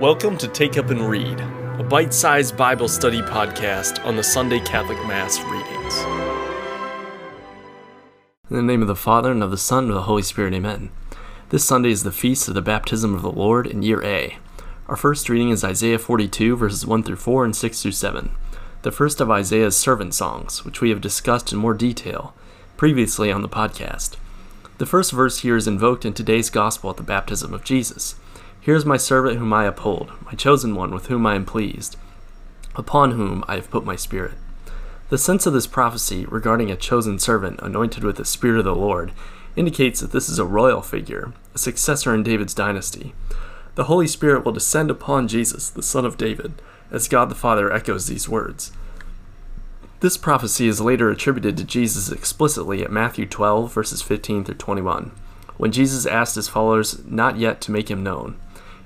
[0.00, 1.40] Welcome to Take Up and Read,
[1.78, 5.98] a bite sized Bible study podcast on the Sunday Catholic Mass readings.
[8.50, 10.52] In the name of the Father, and of the Son, and of the Holy Spirit,
[10.52, 10.90] amen.
[11.50, 14.38] This Sunday is the feast of the baptism of the Lord in year A.
[14.88, 18.32] Our first reading is Isaiah 42, verses 1 through 4 and 6 through 7,
[18.82, 22.34] the first of Isaiah's servant songs, which we have discussed in more detail
[22.76, 24.16] previously on the podcast.
[24.78, 28.16] The first verse here is invoked in today's Gospel at the baptism of Jesus.
[28.64, 31.98] Here is my servant whom I uphold, my chosen one with whom I am pleased,
[32.74, 34.38] upon whom I have put my spirit.
[35.10, 38.74] The sense of this prophecy regarding a chosen servant anointed with the Spirit of the
[38.74, 39.12] Lord
[39.54, 43.14] indicates that this is a royal figure, a successor in David's dynasty.
[43.74, 46.54] The Holy Spirit will descend upon Jesus, the Son of David,
[46.90, 48.72] as God the Father echoes these words.
[50.00, 55.12] This prophecy is later attributed to Jesus explicitly at Matthew 12, verses 15 through 21,
[55.58, 58.38] when Jesus asked his followers not yet to make him known.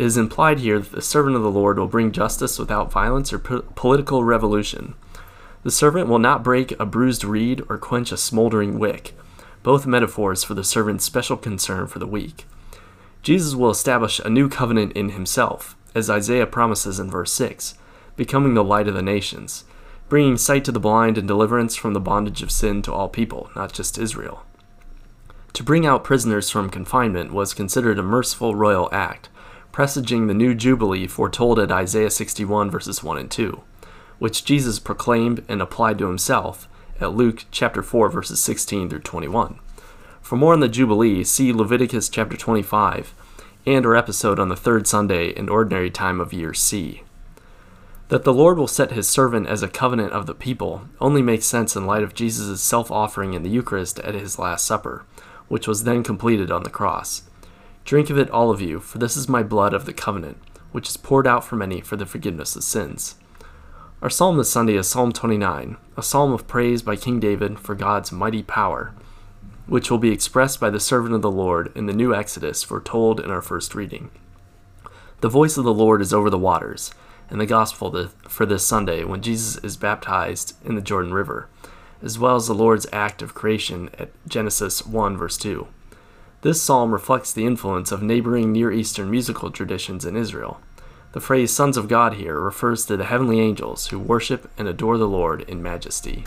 [0.00, 3.34] It is implied here that the servant of the Lord will bring justice without violence
[3.34, 4.94] or po- political revolution.
[5.62, 9.14] The servant will not break a bruised reed or quench a smoldering wick,
[9.62, 12.46] both metaphors for the servant's special concern for the weak.
[13.22, 17.74] Jesus will establish a new covenant in himself, as Isaiah promises in verse 6,
[18.16, 19.64] becoming the light of the nations,
[20.08, 23.50] bringing sight to the blind and deliverance from the bondage of sin to all people,
[23.54, 24.46] not just Israel.
[25.52, 29.28] To bring out prisoners from confinement was considered a merciful royal act,
[29.72, 33.62] presaging the new Jubilee foretold at Isaiah 61 verses 1 and 2,
[34.18, 36.68] which Jesus proclaimed and applied to himself
[37.00, 39.58] at Luke chapter 4 verses 16 through 21.
[40.20, 43.14] For more on the Jubilee, see Leviticus chapter 25
[43.66, 47.02] and our episode on the third Sunday in ordinary time of year C.
[48.08, 51.46] That the Lord will set his servant as a covenant of the people only makes
[51.46, 55.04] sense in light of Jesus' self offering in the Eucharist at his Last Supper,
[55.48, 57.22] which was then completed on the cross.
[57.84, 60.38] Drink of it, all of you, for this is my blood of the covenant,
[60.72, 63.16] which is poured out for many for the forgiveness of sins.
[64.02, 67.74] Our psalm this Sunday is Psalm 29, a psalm of praise by King David for
[67.74, 68.94] God's mighty power,
[69.66, 73.20] which will be expressed by the servant of the Lord in the new Exodus foretold
[73.20, 74.10] in our first reading.
[75.20, 76.94] The voice of the Lord is over the waters,
[77.28, 81.48] and the gospel for this Sunday when Jesus is baptized in the Jordan River,
[82.02, 85.66] as well as the Lord's act of creation at Genesis 1 verse 2.
[86.42, 90.58] This psalm reflects the influence of neighboring Near Eastern musical traditions in Israel.
[91.12, 94.96] The phrase sons of God here refers to the heavenly angels who worship and adore
[94.96, 96.24] the Lord in majesty.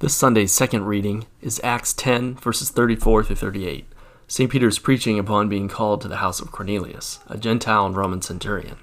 [0.00, 3.86] This Sunday's second reading is Acts 10, verses 34 through 38.
[4.28, 4.50] St.
[4.50, 8.76] Peter's preaching upon being called to the house of Cornelius, a Gentile and Roman centurion.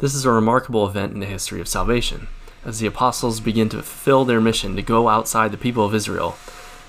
[0.00, 2.26] This is a remarkable event in the history of salvation,
[2.64, 6.36] as the apostles begin to fulfill their mission to go outside the people of Israel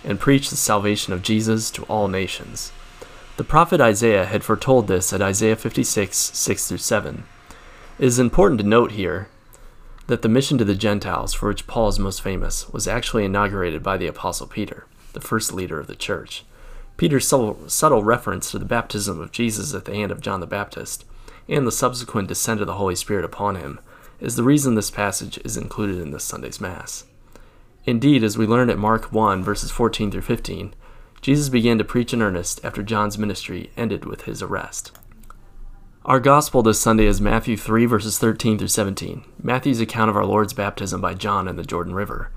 [0.04, 2.72] and preach the salvation of Jesus to all nations.
[3.38, 7.24] The prophet Isaiah had foretold this at Isaiah 56, 6 through 7.
[7.98, 9.30] It is important to note here
[10.08, 13.82] that the mission to the Gentiles, for which Paul is most famous, was actually inaugurated
[13.82, 16.44] by the Apostle Peter, the first leader of the church.
[16.98, 21.06] Peter's subtle reference to the baptism of Jesus at the hand of John the Baptist,
[21.48, 23.80] and the subsequent descent of the Holy Spirit upon him,
[24.20, 27.06] is the reason this passage is included in this Sunday's Mass.
[27.86, 30.74] Indeed, as we learn at Mark 1, verses 14 through 15,
[31.22, 34.92] Jesus began to preach in earnest after John's ministry ended with his arrest.
[36.06, 40.26] Our gospel this Sunday is Matthew 3, verses 13 through 17, Matthew's account of our
[40.26, 42.32] Lord's baptism by John in the Jordan River.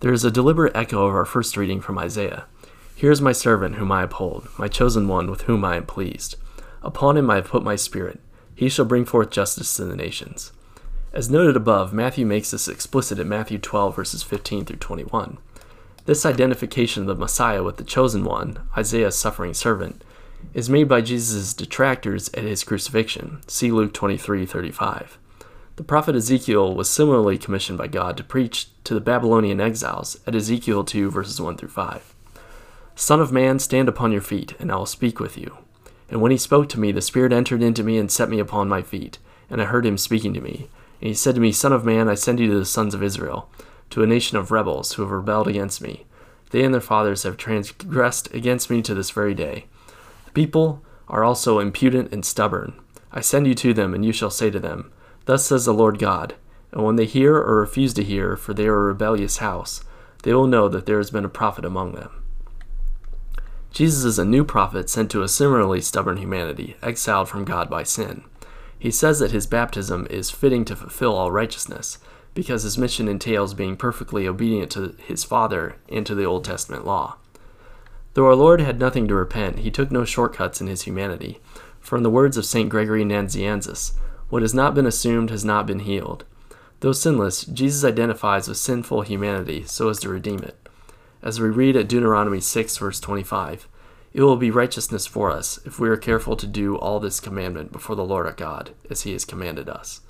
[0.00, 2.46] There is a deliberate echo of our first reading from Isaiah.
[2.94, 6.36] Here is my servant whom I uphold, my chosen one with whom I am pleased.
[6.82, 8.20] Upon him I have put my spirit.
[8.54, 10.52] He shall bring forth justice to the nations.
[11.14, 15.38] As noted above, Matthew makes this explicit in Matthew 12, verses 15 through 21.
[16.06, 20.02] This identification of the Messiah with the chosen one, Isaiah's suffering servant,
[20.54, 23.42] is made by Jesus' detractors at his crucifixion.
[23.46, 25.16] See Luke 23:35.
[25.76, 30.34] The prophet Ezekiel was similarly commissioned by God to preach to the Babylonian exiles at
[30.34, 32.12] Ezekiel 2 verses 1 through 5.
[32.96, 35.58] Son of man, stand upon your feet, and I will speak with you.
[36.08, 38.68] And when he spoke to me, the Spirit entered into me and set me upon
[38.68, 39.18] my feet,
[39.48, 40.68] and I heard him speaking to me.
[41.04, 43.02] And he said to me, Son of man, I send you to the sons of
[43.02, 43.50] Israel,
[43.90, 46.06] to a nation of rebels who have rebelled against me.
[46.48, 49.66] They and their fathers have transgressed against me to this very day.
[50.24, 52.80] The people are also impudent and stubborn.
[53.12, 54.90] I send you to them, and you shall say to them,
[55.26, 56.36] Thus says the Lord God.
[56.72, 59.84] And when they hear or refuse to hear, for they are a rebellious house,
[60.22, 62.22] they will know that there has been a prophet among them.
[63.72, 67.82] Jesus is a new prophet sent to a similarly stubborn humanity, exiled from God by
[67.82, 68.24] sin.
[68.84, 71.96] He says that his baptism is fitting to fulfill all righteousness,
[72.34, 76.84] because his mission entails being perfectly obedient to his Father and to the Old Testament
[76.84, 77.16] law.
[78.12, 81.40] Though our Lord had nothing to repent, he took no shortcuts in his humanity.
[81.80, 82.68] For in the words of St.
[82.68, 83.92] Gregory Nazianzus,
[84.28, 86.26] What has not been assumed has not been healed.
[86.80, 90.68] Though sinless, Jesus identifies with sinful humanity so as to redeem it.
[91.22, 93.66] As we read at Deuteronomy 6, verse 25,
[94.14, 97.72] it will be righteousness for us if we are careful to do all this commandment
[97.72, 100.02] before the Lord our God, as he has commanded us.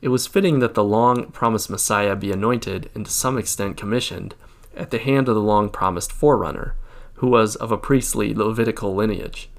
[0.00, 4.36] It was fitting that the long promised Messiah be anointed and to some extent commissioned
[4.76, 6.76] at the hand of the long promised forerunner,
[7.14, 9.50] who was of a priestly Levitical lineage.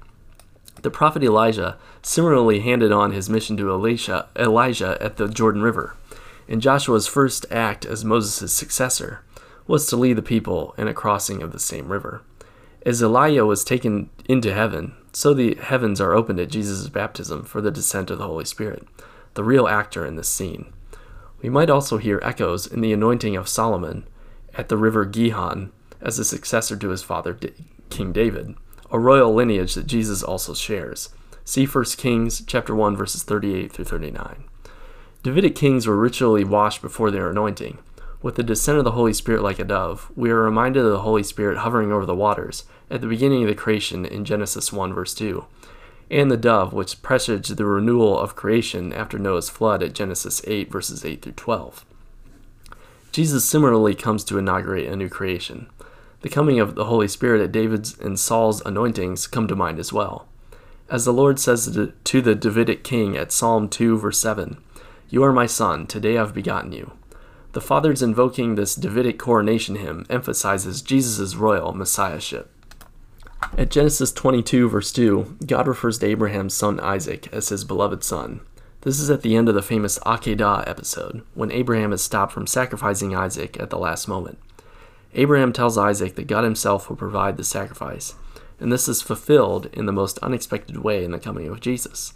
[0.80, 5.94] The prophet Elijah similarly handed on his mission to Elisha, Elijah at the Jordan River,
[6.48, 9.22] and Joshua's first act as Moses' successor
[9.66, 12.22] was to lead the people in a crossing of the same river.
[12.84, 17.60] As Elijah was taken into heaven, so the heavens are opened at Jesus' baptism for
[17.60, 18.86] the descent of the Holy Spirit,
[19.34, 20.72] the real actor in this scene.
[21.40, 24.06] We might also hear echoes in the anointing of Solomon
[24.54, 25.70] at the river Gihon
[26.00, 27.38] as a successor to his father
[27.90, 28.54] King David,
[28.90, 31.10] a royal lineage that Jesus also shares.
[31.44, 34.44] See 1 Kings chapter 1 verses 38 through 39.
[35.22, 37.78] Davidic kings were ritually washed before their anointing.
[38.22, 41.00] With the descent of the Holy Spirit like a dove, we are reminded of the
[41.00, 44.94] Holy Spirit hovering over the waters at the beginning of the creation in Genesis 1
[44.94, 45.44] verse 2,
[46.08, 50.70] and the dove which presaged the renewal of creation after Noah's flood at Genesis 8
[50.70, 51.84] verses 8 through 12.
[53.10, 55.66] Jesus similarly comes to inaugurate a new creation.
[56.20, 59.92] The coming of the Holy Spirit at David's and Saul's anointings come to mind as
[59.92, 60.28] well.
[60.88, 61.66] As the Lord says
[62.04, 64.62] to the Davidic king at Psalm 2, verse 7,
[65.10, 66.92] You are my son, today I've begotten you.
[67.52, 72.50] The Father's invoking this Davidic coronation hymn emphasizes Jesus' royal messiahship.
[73.58, 78.40] At Genesis 22, verse 2, God refers to Abraham's son Isaac as his beloved son.
[78.80, 82.46] This is at the end of the famous Akedah episode, when Abraham is stopped from
[82.46, 84.38] sacrificing Isaac at the last moment.
[85.12, 88.14] Abraham tells Isaac that God himself will provide the sacrifice,
[88.60, 92.14] and this is fulfilled in the most unexpected way in the coming of Jesus.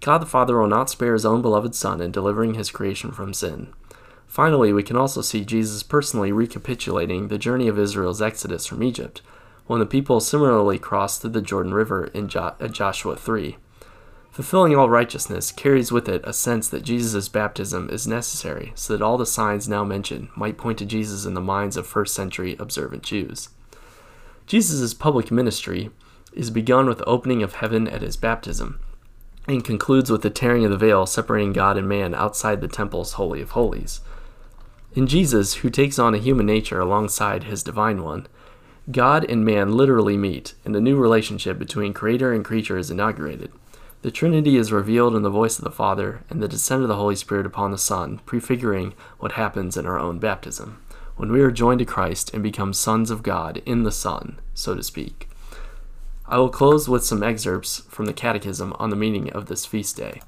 [0.00, 3.34] God the Father will not spare his own beloved Son in delivering his creation from
[3.34, 3.72] sin.
[4.28, 9.22] Finally, we can also see Jesus personally recapitulating the journey of Israel's exodus from Egypt,
[9.66, 13.56] when the people similarly crossed through the Jordan River in jo- uh, Joshua 3.
[14.30, 19.02] Fulfilling all righteousness carries with it a sense that Jesus' baptism is necessary so that
[19.02, 22.54] all the signs now mentioned might point to Jesus in the minds of first century
[22.60, 23.48] observant Jews.
[24.46, 25.90] Jesus' public ministry
[26.32, 28.78] is begun with the opening of heaven at his baptism
[29.48, 33.14] and concludes with the tearing of the veil separating God and man outside the temple's
[33.14, 34.00] Holy of Holies.
[34.94, 38.26] In Jesus, who takes on a human nature alongside his divine one,
[38.90, 43.52] God and man literally meet, and a new relationship between creator and creature is inaugurated.
[44.00, 46.96] The Trinity is revealed in the voice of the Father and the descent of the
[46.96, 50.82] Holy Spirit upon the Son, prefiguring what happens in our own baptism,
[51.16, 54.74] when we are joined to Christ and become sons of God in the Son, so
[54.74, 55.28] to speak.
[56.26, 59.96] I will close with some excerpts from the Catechism on the meaning of this feast
[59.96, 60.22] day.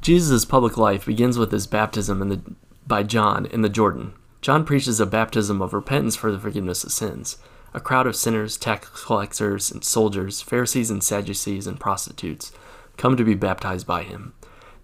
[0.00, 2.40] Jesus' public life begins with his baptism in the,
[2.86, 4.14] by John in the Jordan.
[4.40, 7.38] John preaches a baptism of repentance for the forgiveness of sins.
[7.74, 12.52] A crowd of sinners, tax collectors, and soldiers, Pharisees and Sadducees, and prostitutes
[12.96, 14.34] come to be baptized by him.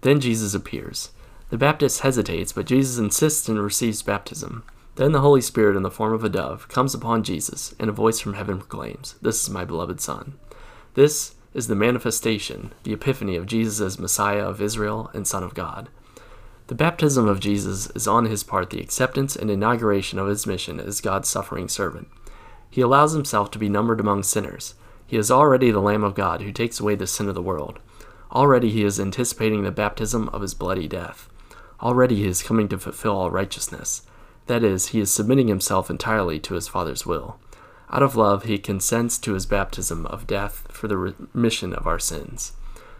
[0.01, 1.11] Then Jesus appears.
[1.49, 4.63] The Baptist hesitates, but Jesus insists and receives baptism.
[4.95, 7.93] Then the Holy Spirit, in the form of a dove, comes upon Jesus, and a
[7.93, 10.37] voice from heaven proclaims, This is my beloved Son.
[10.93, 15.53] This is the manifestation, the epiphany of Jesus as Messiah of Israel and Son of
[15.53, 15.89] God.
[16.69, 20.79] The baptism of Jesus is on his part the acceptance and inauguration of his mission
[20.79, 22.09] as God's suffering servant.
[22.69, 24.75] He allows himself to be numbered among sinners.
[25.07, 27.79] He is already the Lamb of God who takes away the sin of the world.
[28.31, 31.27] Already he is anticipating the baptism of his bloody death.
[31.81, 34.03] Already he is coming to fulfill all righteousness.
[34.45, 37.39] That is, he is submitting himself entirely to his Father's will.
[37.89, 41.97] Out of love, he consents to his baptism of death for the remission of our
[41.97, 42.53] sins.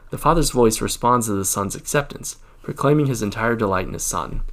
[0.09, 2.37] The Father's voice responds to the Son's acceptance,
[2.69, 4.43] proclaiming his entire delight in his Son.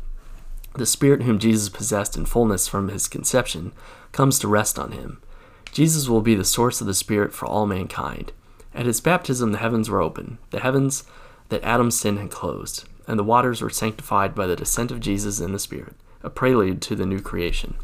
[0.73, 3.75] The Spirit whom Jesus possessed in fullness from his conception
[4.13, 5.21] comes to rest on him.
[5.71, 8.33] Jesus will be the source of the Spirit for all mankind.
[8.75, 11.05] At his baptism, the heavens were open, the heavens
[11.51, 15.39] that Adam's sin had closed, and the waters were sanctified by the descent of Jesus
[15.39, 15.93] in the Spirit,
[16.23, 17.75] a prelude to the new creation.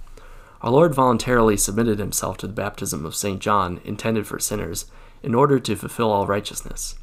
[0.63, 3.39] Our Lord voluntarily submitted himself to the baptism of St.
[3.39, 4.87] John, intended for sinners,
[5.23, 6.95] in order to fulfill all righteousness.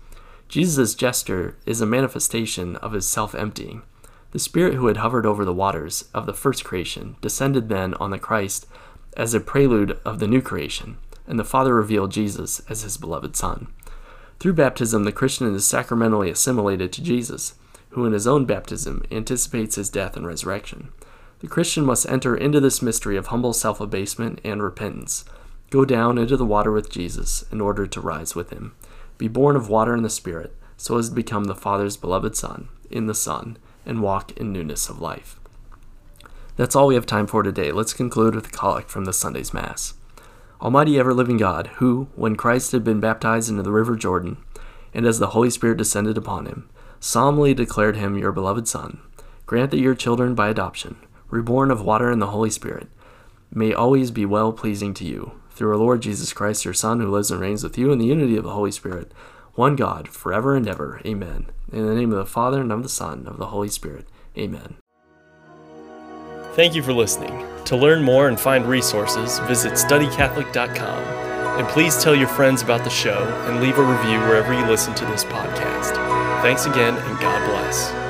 [0.49, 3.83] Jesus' gesture is a manifestation of his self emptying.
[4.31, 8.09] The Spirit who had hovered over the waters of the first creation descended then on
[8.09, 8.65] the Christ
[9.15, 13.35] as a prelude of the new creation, and the Father revealed Jesus as his beloved
[13.35, 13.67] Son.
[14.39, 17.53] Through baptism, the Christian is sacramentally assimilated to Jesus,
[17.89, 20.89] who in his own baptism anticipates his death and resurrection.
[21.41, 25.25] The Christian must enter into this mystery of humble self abasement and repentance,
[25.69, 28.73] go down into the water with Jesus in order to rise with him,
[29.19, 32.69] be born of water and the Spirit, so as to become the Father's beloved Son,
[32.89, 35.39] in the Son, and walk in newness of life.
[36.55, 37.71] That's all we have time for today.
[37.71, 39.93] Let's conclude with a collect from this Sunday's Mass.
[40.61, 44.37] Almighty ever living God, who, when Christ had been baptized into the river Jordan,
[44.93, 49.01] and as the Holy Spirit descended upon him, solemnly declared him your beloved Son,
[49.45, 50.95] grant that your children by adoption,
[51.29, 52.87] reborn of water and the Holy Spirit,
[53.53, 57.11] may always be well pleasing to you, through our Lord Jesus Christ, your Son, who
[57.11, 59.11] lives and reigns with you in the unity of the Holy Spirit,
[59.55, 61.01] one God, forever and ever.
[61.05, 61.47] Amen.
[61.73, 64.07] In the name of the Father, and of the Son, and of the Holy Spirit.
[64.37, 64.77] Amen.
[66.53, 67.45] Thank you for listening.
[67.65, 71.03] To learn more and find resources, visit studycatholic.com.
[71.59, 74.95] And please tell your friends about the show and leave a review wherever you listen
[74.95, 75.95] to this podcast.
[76.41, 78.08] Thanks again, and God bless.